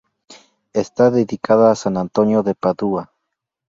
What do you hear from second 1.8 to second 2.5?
Antonio